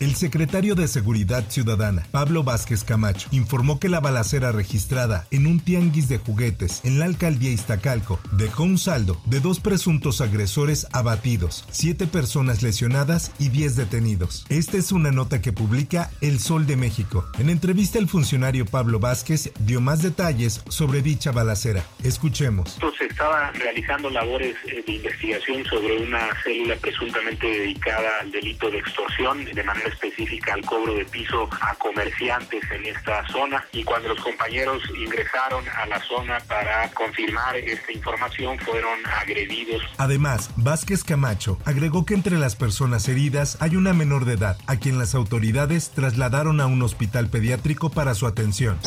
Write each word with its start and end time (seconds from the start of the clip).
El 0.00 0.16
secretario 0.16 0.74
de 0.74 0.88
Seguridad 0.88 1.44
Ciudadana, 1.48 2.06
Pablo 2.10 2.42
Vázquez 2.42 2.82
Camacho, 2.82 3.28
informó 3.30 3.78
que 3.78 3.88
la 3.88 4.00
balacera 4.00 4.50
registrada 4.50 5.26
en 5.30 5.46
un 5.46 5.60
tianguis 5.60 6.08
de 6.08 6.18
juguetes 6.18 6.84
en 6.84 6.98
la 6.98 7.04
alcaldía 7.04 7.50
Iztacalco 7.50 8.18
dejó 8.32 8.64
un 8.64 8.76
saldo 8.76 9.20
de 9.26 9.38
dos 9.38 9.60
presuntos 9.60 10.20
agresores 10.20 10.88
abatidos, 10.92 11.64
siete 11.70 12.06
personas 12.06 12.62
lesionadas 12.62 13.32
y 13.38 13.50
diez 13.50 13.76
detenidos. 13.76 14.46
Esta 14.48 14.78
es 14.78 14.90
una 14.90 15.12
nota 15.12 15.40
que 15.40 15.52
publica 15.52 16.10
El 16.20 16.40
Sol 16.40 16.66
de 16.66 16.76
México. 16.76 17.24
En 17.38 17.48
entrevista, 17.48 17.98
el 17.98 18.08
funcionario 18.08 18.66
Pablo 18.66 18.98
Vázquez 18.98 19.52
dio 19.60 19.80
más 19.80 20.02
detalles 20.02 20.62
sobre 20.68 21.02
dicha 21.02 21.30
balacera. 21.30 21.84
Escuchemos. 22.02 22.78
Se 22.98 23.06
estaban 23.06 23.54
realizando 23.54 24.10
labores 24.10 24.56
eh, 24.66 24.82
de 24.86 24.92
investigación 24.92 25.64
sobre 25.64 25.98
una 26.02 26.28
célula 26.42 26.74
presuntamente 26.76 27.46
dedicada 27.46 28.08
al 28.20 28.30
delito 28.30 28.70
de 28.70 28.78
extorsión 28.78 29.44
de 29.44 29.62
manera 29.62 29.83
específica 29.88 30.54
al 30.54 30.64
cobro 30.64 30.94
de 30.94 31.04
piso 31.04 31.48
a 31.60 31.74
comerciantes 31.76 32.62
en 32.70 32.86
esta 32.86 33.26
zona 33.28 33.64
y 33.72 33.84
cuando 33.84 34.08
los 34.08 34.20
compañeros 34.20 34.82
ingresaron 34.96 35.64
a 35.68 35.86
la 35.86 36.00
zona 36.00 36.38
para 36.40 36.88
confirmar 36.90 37.56
esta 37.56 37.92
información 37.92 38.58
fueron 38.58 38.98
agredidos. 39.20 39.82
Además, 39.98 40.50
Vázquez 40.56 41.04
Camacho 41.04 41.58
agregó 41.64 42.04
que 42.04 42.14
entre 42.14 42.38
las 42.38 42.56
personas 42.56 43.08
heridas 43.08 43.58
hay 43.60 43.76
una 43.76 43.92
menor 43.92 44.24
de 44.24 44.34
edad 44.34 44.56
a 44.66 44.76
quien 44.76 44.98
las 44.98 45.14
autoridades 45.14 45.90
trasladaron 45.90 46.60
a 46.60 46.66
un 46.66 46.82
hospital 46.82 47.28
pediátrico 47.28 47.90
para 47.90 48.14
su 48.14 48.26
atención. 48.26 48.78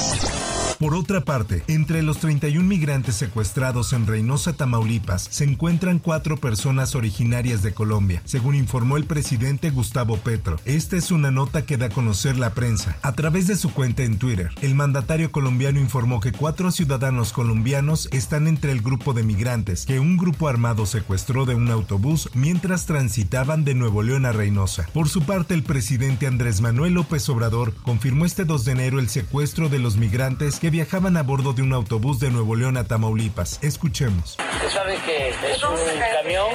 Por 0.79 0.93
otra 0.93 1.21
parte, 1.21 1.63
entre 1.67 2.03
los 2.03 2.19
31 2.19 2.63
migrantes 2.63 3.15
secuestrados 3.15 3.93
en 3.93 4.05
Reynosa, 4.05 4.53
Tamaulipas, 4.53 5.27
se 5.31 5.43
encuentran 5.43 5.97
cuatro 5.97 6.37
personas 6.37 6.93
originarias 6.93 7.63
de 7.63 7.73
Colombia, 7.73 8.21
según 8.25 8.53
informó 8.53 8.97
el 8.97 9.05
presidente 9.05 9.71
Gustavo 9.71 10.17
Petro. 10.17 10.57
Esta 10.65 10.95
es 10.95 11.09
una 11.09 11.31
nota 11.31 11.65
que 11.65 11.77
da 11.77 11.87
a 11.87 11.89
conocer 11.89 12.37
la 12.37 12.53
prensa. 12.53 12.95
A 13.01 13.13
través 13.13 13.47
de 13.47 13.55
su 13.55 13.73
cuenta 13.73 14.03
en 14.03 14.19
Twitter, 14.19 14.51
el 14.61 14.75
mandatario 14.75 15.31
colombiano 15.31 15.79
informó 15.79 16.19
que 16.19 16.31
cuatro 16.31 16.69
ciudadanos 16.69 17.33
colombianos 17.33 18.07
están 18.11 18.47
entre 18.47 18.71
el 18.71 18.81
grupo 18.81 19.13
de 19.13 19.23
migrantes 19.23 19.83
que 19.83 19.99
un 19.99 20.15
grupo 20.15 20.47
armado 20.47 20.85
secuestró 20.85 21.47
de 21.47 21.55
un 21.55 21.71
autobús 21.71 22.29
mientras 22.35 22.85
transitaban 22.85 23.65
de 23.65 23.73
Nuevo 23.73 24.03
León 24.03 24.27
a 24.27 24.31
Reynosa. 24.31 24.85
Por 24.93 25.09
su 25.09 25.23
parte, 25.23 25.55
el 25.55 25.63
presidente 25.63 26.27
Andrés 26.27 26.61
Manuel 26.61 26.93
López 26.93 27.27
Obrador 27.29 27.73
confirmó 27.81 28.25
este 28.25 28.45
2 28.45 28.63
de 28.63 28.71
enero 28.73 28.99
el 28.99 29.09
secuestro 29.09 29.69
de 29.69 29.79
los 29.79 29.97
migrantes 29.97 30.59
que 30.59 30.66
viajaban 30.69 31.17
a 31.17 31.23
bordo 31.23 31.53
de 31.53 31.61
un 31.61 31.73
autobús 31.73 32.19
de 32.19 32.29
Nuevo 32.29 32.55
León 32.55 32.77
a 32.77 32.83
Tamaulipas. 32.83 33.59
Escuchemos. 33.61 34.37
Se 34.61 34.69
sabe 34.69 34.97
que 35.05 35.29
es 35.29 35.63
un 35.63 35.75
camión 36.17 36.49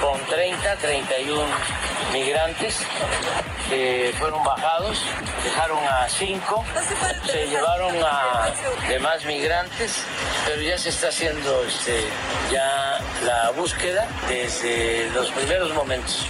con 0.00 0.20
30, 0.28 0.76
31 0.76 1.42
migrantes 2.12 2.80
que 3.68 4.14
fueron 4.18 4.42
bajados, 4.44 4.98
dejaron 5.44 5.78
a 5.84 6.08
5, 6.08 6.64
se 7.26 7.46
llevaron 7.46 7.94
a 8.02 8.52
demás 8.88 9.24
migrantes, 9.26 10.04
pero 10.46 10.62
ya 10.62 10.78
se 10.78 10.88
está 10.88 11.08
haciendo 11.08 11.64
este, 11.64 12.00
ya 12.50 12.98
la 13.24 13.50
búsqueda 13.50 14.06
desde 14.28 15.10
los 15.10 15.30
primeros 15.30 15.74
momentos. 15.74 16.26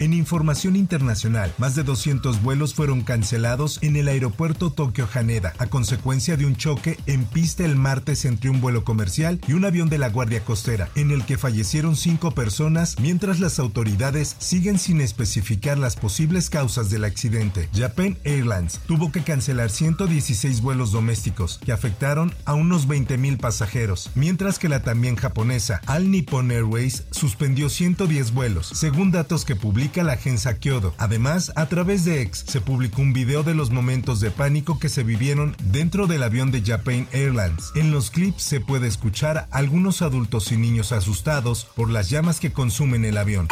En 0.00 0.12
información 0.12 0.76
internacional, 0.76 1.52
más 1.58 1.74
de 1.74 1.82
200 1.82 2.40
vuelos 2.40 2.72
fueron 2.72 3.02
cancelados 3.02 3.80
en 3.82 3.96
el 3.96 4.06
aeropuerto 4.06 4.70
Tokio 4.70 5.08
Haneda 5.12 5.54
a 5.58 5.66
consecuencia 5.66 6.36
de 6.36 6.46
un 6.46 6.54
choque 6.54 6.96
en 7.06 7.24
pista 7.24 7.64
el 7.64 7.74
martes 7.74 8.24
entre 8.24 8.48
un 8.48 8.60
vuelo 8.60 8.84
comercial 8.84 9.40
y 9.48 9.54
un 9.54 9.64
avión 9.64 9.88
de 9.88 9.98
la 9.98 10.08
Guardia 10.08 10.44
Costera, 10.44 10.88
en 10.94 11.10
el 11.10 11.24
que 11.24 11.36
fallecieron 11.36 11.96
cinco 11.96 12.30
personas 12.30 12.94
mientras 13.00 13.40
las 13.40 13.58
autoridades 13.58 14.36
siguen 14.38 14.78
sin 14.78 15.00
especificar 15.00 15.78
las 15.78 15.96
posibles 15.96 16.48
causas 16.48 16.90
del 16.90 17.02
accidente. 17.02 17.68
Japan 17.74 18.16
Airlines 18.22 18.78
tuvo 18.86 19.10
que 19.10 19.22
cancelar 19.22 19.68
116 19.68 20.60
vuelos 20.60 20.92
domésticos 20.92 21.58
que 21.64 21.72
afectaron 21.72 22.32
a 22.44 22.54
unos 22.54 22.86
20.000 22.86 23.36
pasajeros, 23.38 24.10
mientras 24.14 24.60
que 24.60 24.68
la 24.68 24.84
también 24.84 25.16
japonesa 25.16 25.80
All 25.88 26.08
Nippon 26.08 26.52
Airways 26.52 27.02
suspendió 27.10 27.68
110 27.68 28.32
vuelos, 28.32 28.70
según 28.72 29.10
datos 29.10 29.44
que 29.44 29.56
publica 29.56 29.87
la 29.96 30.12
agencia 30.12 30.58
Kyodo. 30.58 30.94
Además, 30.98 31.52
a 31.56 31.66
través 31.66 32.04
de 32.04 32.22
X 32.22 32.44
se 32.46 32.60
publicó 32.60 33.02
un 33.02 33.12
video 33.12 33.42
de 33.42 33.54
los 33.54 33.70
momentos 33.70 34.20
de 34.20 34.30
pánico 34.30 34.78
que 34.78 34.88
se 34.88 35.02
vivieron 35.02 35.56
dentro 35.64 36.06
del 36.06 36.22
avión 36.22 36.50
de 36.50 36.62
Japan 36.62 37.08
Airlines. 37.12 37.72
En 37.74 37.90
los 37.90 38.10
clips 38.10 38.42
se 38.42 38.60
puede 38.60 38.86
escuchar 38.86 39.38
a 39.38 39.48
algunos 39.50 40.02
adultos 40.02 40.52
y 40.52 40.56
niños 40.56 40.92
asustados 40.92 41.66
por 41.74 41.90
las 41.90 42.10
llamas 42.10 42.38
que 42.40 42.52
consumen 42.52 43.04
el 43.04 43.18
avión. 43.18 43.48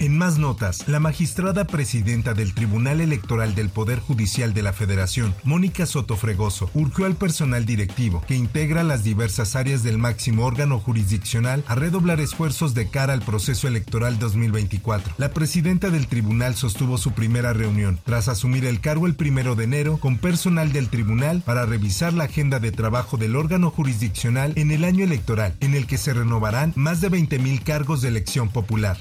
En 0.00 0.16
más 0.16 0.38
notas, 0.38 0.88
la 0.88 0.98
magistrada 0.98 1.66
presidenta 1.66 2.32
del 2.32 2.54
Tribunal 2.54 3.02
Electoral 3.02 3.54
del 3.54 3.68
Poder 3.68 3.98
Judicial 3.98 4.54
de 4.54 4.62
la 4.62 4.72
Federación, 4.72 5.34
Mónica 5.44 5.84
Soto 5.84 6.16
Fregoso, 6.16 6.70
urgió 6.72 7.04
al 7.04 7.16
personal 7.16 7.66
directivo 7.66 8.22
que 8.26 8.34
integra 8.34 8.82
las 8.82 9.04
diversas 9.04 9.56
áreas 9.56 9.82
del 9.82 9.98
máximo 9.98 10.46
órgano 10.46 10.78
jurisdiccional 10.78 11.62
a 11.66 11.74
redoblar 11.74 12.18
esfuerzos 12.18 12.72
de 12.72 12.88
cara 12.88 13.12
al 13.12 13.20
proceso 13.20 13.68
electoral 13.68 14.18
2024. 14.18 15.16
La 15.18 15.32
presidenta 15.34 15.90
del 15.90 16.06
tribunal 16.06 16.54
sostuvo 16.54 16.96
su 16.96 17.12
primera 17.12 17.52
reunión 17.52 18.00
tras 18.02 18.28
asumir 18.28 18.64
el 18.64 18.80
cargo 18.80 19.06
el 19.06 19.16
primero 19.16 19.54
de 19.54 19.64
enero 19.64 19.98
con 19.98 20.16
personal 20.16 20.72
del 20.72 20.88
tribunal 20.88 21.42
para 21.42 21.66
revisar 21.66 22.14
la 22.14 22.24
agenda 22.24 22.58
de 22.58 22.72
trabajo 22.72 23.18
del 23.18 23.36
órgano 23.36 23.70
jurisdiccional 23.70 24.54
en 24.56 24.70
el 24.70 24.84
año 24.84 25.04
electoral, 25.04 25.56
en 25.60 25.74
el 25.74 25.86
que 25.86 25.98
se 25.98 26.14
renovarán 26.14 26.72
más 26.74 27.02
de 27.02 27.10
20.000 27.10 27.62
cargos 27.62 28.00
de 28.00 28.08
elección 28.08 28.48
popular. 28.48 28.96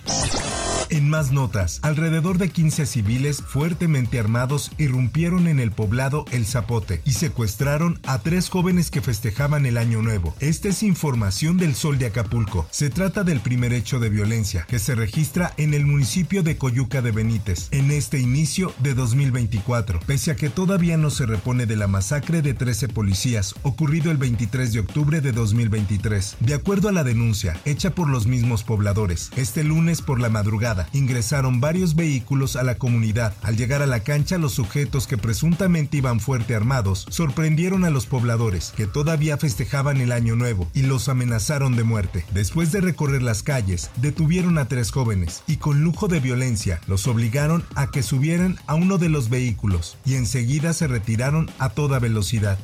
En 0.92 1.08
más 1.08 1.32
notas, 1.32 1.80
alrededor 1.84 2.40
de 2.40 2.50
15 2.50 2.88
civiles 2.88 3.44
fuertemente 3.44 4.20
armados 4.20 4.72
irrumpieron 4.80 5.48
en 5.48 5.60
el 5.60 5.72
poblado 5.72 6.26
El 6.32 6.48
Zapote 6.48 7.04
y 7.06 7.12
secuestraron 7.12 8.00
a 8.08 8.20
tres 8.20 8.50
jóvenes 8.50 8.90
que 8.90 9.02
festejaban 9.02 9.68
el 9.68 9.78
Año 9.78 10.02
Nuevo. 10.02 10.36
Esta 10.40 10.70
es 10.70 10.82
información 10.82 11.58
del 11.58 11.76
Sol 11.76 12.00
de 12.00 12.08
Acapulco. 12.08 12.68
Se 12.72 12.90
trata 12.90 13.24
del 13.24 13.40
primer 13.40 13.72
hecho 13.72 14.00
de 14.00 14.10
violencia 14.10 14.66
que 14.68 14.80
se 14.80 14.96
registra 14.96 15.54
en 15.58 15.76
el 15.76 15.86
municipio 15.86 16.42
de 16.42 16.58
Coyuca 16.58 17.04
de 17.04 17.12
Benítez 17.12 17.68
en 17.70 17.92
este 17.92 18.20
inicio 18.20 18.74
de 18.80 18.96
2024, 18.96 20.00
pese 20.08 20.32
a 20.32 20.36
que 20.36 20.50
todavía 20.50 20.98
no 20.98 21.12
se 21.12 21.28
repone 21.28 21.68
de 21.68 21.76
la 21.76 21.88
masacre 21.88 22.42
de 22.42 22.56
13 22.56 22.88
policías 22.88 23.54
ocurrido 23.62 24.10
el 24.10 24.18
23 24.18 24.74
de 24.74 24.80
octubre 24.80 25.22
de 25.22 25.34
2023. 25.34 26.38
De 26.40 26.56
acuerdo 26.56 26.90
a 26.90 26.94
la 26.94 27.04
denuncia 27.04 27.56
hecha 27.66 27.92
por 27.92 28.10
los 28.10 28.26
mismos 28.26 28.64
pobladores, 28.64 29.30
este 29.36 29.64
lunes 29.64 30.02
por 30.02 30.20
la 30.20 30.30
madrugada, 30.30 30.79
ingresaron 30.94 31.62
varios 31.62 31.96
vehículos 31.96 32.56
a 32.56 32.64
la 32.64 32.76
comunidad. 32.76 33.34
Al 33.42 33.58
llegar 33.58 33.82
a 33.82 33.88
la 33.88 34.02
cancha, 34.02 34.38
los 34.38 34.54
sujetos 34.54 35.08
que 35.08 35.18
presuntamente 35.18 35.98
iban 35.98 36.20
fuerte 36.20 36.56
armados 36.56 37.06
sorprendieron 37.10 37.86
a 37.86 37.90
los 37.90 38.06
pobladores, 38.06 38.74
que 38.76 38.88
todavía 38.88 39.38
festejaban 39.38 39.98
el 40.02 40.12
año 40.12 40.36
nuevo, 40.36 40.68
y 40.74 40.84
los 40.84 41.10
amenazaron 41.10 41.76
de 41.76 41.84
muerte. 41.84 42.26
Después 42.34 42.72
de 42.72 42.82
recorrer 42.82 43.22
las 43.22 43.44
calles, 43.44 43.92
detuvieron 43.98 44.58
a 44.58 44.68
tres 44.68 44.92
jóvenes 44.92 45.44
y 45.48 45.58
con 45.58 45.82
lujo 45.84 46.08
de 46.08 46.20
violencia 46.20 46.82
los 46.88 47.08
obligaron 47.08 47.64
a 47.76 47.92
que 47.92 48.04
subieran 48.04 48.58
a 48.68 48.76
uno 48.76 48.98
de 48.98 49.10
los 49.10 49.30
vehículos 49.30 49.98
y 50.06 50.16
enseguida 50.16 50.74
se 50.74 50.88
retiraron 50.88 51.50
a 51.60 51.70
toda 51.70 52.00
velocidad. 52.00 52.58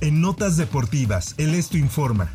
En 0.00 0.20
notas 0.20 0.56
deportivas, 0.56 1.34
el 1.38 1.54
Esto 1.54 1.76
informa. 1.76 2.32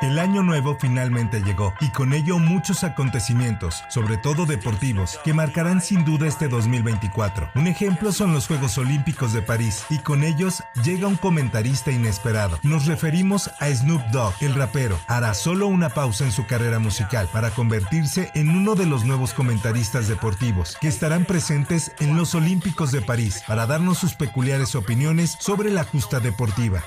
El 0.00 0.20
año 0.20 0.44
nuevo 0.44 0.76
finalmente 0.78 1.40
llegó 1.40 1.74
y 1.80 1.90
con 1.90 2.12
ello 2.12 2.38
muchos 2.38 2.84
acontecimientos, 2.84 3.82
sobre 3.88 4.16
todo 4.16 4.46
deportivos, 4.46 5.18
que 5.24 5.34
marcarán 5.34 5.80
sin 5.80 6.04
duda 6.04 6.28
este 6.28 6.46
2024. 6.46 7.50
Un 7.56 7.66
ejemplo 7.66 8.12
son 8.12 8.32
los 8.32 8.46
Juegos 8.46 8.78
Olímpicos 8.78 9.32
de 9.32 9.42
París 9.42 9.84
y 9.90 9.98
con 9.98 10.22
ellos 10.22 10.62
llega 10.84 11.08
un 11.08 11.16
comentarista 11.16 11.90
inesperado. 11.90 12.60
Nos 12.62 12.86
referimos 12.86 13.50
a 13.58 13.74
Snoop 13.74 14.02
Dogg, 14.12 14.34
el 14.40 14.54
rapero. 14.54 14.96
Hará 15.08 15.34
solo 15.34 15.66
una 15.66 15.88
pausa 15.88 16.24
en 16.24 16.30
su 16.32 16.46
carrera 16.46 16.78
musical 16.78 17.28
para 17.32 17.50
convertirse 17.50 18.30
en 18.36 18.50
uno 18.50 18.76
de 18.76 18.86
los 18.86 19.04
nuevos 19.04 19.34
comentaristas 19.34 20.06
deportivos 20.06 20.76
que 20.80 20.86
estarán 20.86 21.24
presentes 21.24 21.90
en 21.98 22.16
los 22.16 22.36
Olímpicos 22.36 22.92
de 22.92 23.02
París 23.02 23.42
para 23.48 23.66
darnos 23.66 23.98
sus 23.98 24.14
peculiares 24.14 24.76
opiniones 24.76 25.36
sobre 25.40 25.72
la 25.72 25.82
justa 25.82 26.20
deportiva. 26.20 26.84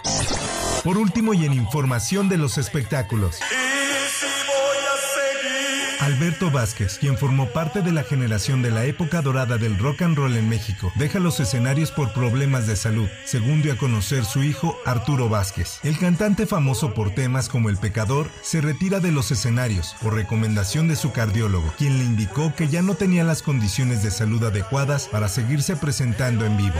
Por 0.84 0.98
último 0.98 1.36
y 1.36 1.46
en 1.46 1.54
información 1.54 2.28
de 2.28 2.38
los 2.38 2.58
espectáculos. 2.58 3.40
Alberto 6.00 6.50
Vázquez, 6.50 6.98
quien 6.98 7.16
formó 7.16 7.50
parte 7.50 7.84
de 7.84 7.92
la 7.92 8.04
generación 8.04 8.64
de 8.64 8.72
la 8.72 8.86
época 8.86 9.22
dorada 9.22 9.60
del 9.60 9.78
rock 9.78 10.02
and 10.02 10.18
roll 10.18 10.36
en 10.36 10.50
México, 10.50 10.92
deja 10.96 11.20
los 11.20 11.40
escenarios 11.40 11.92
por 11.92 12.12
problemas 12.14 12.66
de 12.66 12.76
salud, 12.76 13.08
según 13.24 13.62
dio 13.62 13.74
a 13.74 13.78
conocer 13.78 14.26
su 14.26 14.42
hijo 14.42 14.76
Arturo 14.84 15.30
Vázquez. 15.30 15.80
El 15.84 16.00
cantante 16.00 16.48
famoso 16.48 16.96
por 16.96 17.12
temas 17.12 17.48
como 17.48 17.70
El 17.70 17.78
Pecador 17.78 18.32
se 18.42 18.62
retira 18.62 19.00
de 19.00 19.12
los 19.12 19.30
escenarios 19.30 19.96
por 20.02 20.16
recomendación 20.16 20.88
de 20.88 20.96
su 20.96 21.12
cardiólogo, 21.12 21.72
quien 21.78 22.00
le 22.00 22.04
indicó 22.04 22.56
que 22.56 22.68
ya 22.68 22.82
no 22.82 22.96
tenía 22.96 23.24
las 23.24 23.44
condiciones 23.44 24.02
de 24.02 24.10
salud 24.10 24.44
adecuadas 24.44 25.08
para 25.08 25.30
seguirse 25.30 25.76
presentando 25.76 26.48
en 26.48 26.58
vivo. 26.58 26.80